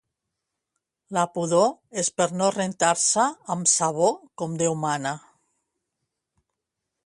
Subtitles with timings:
[1.17, 1.69] La pudor
[2.03, 4.11] és per no rentar-se amb sabó
[4.43, 5.15] com deu mana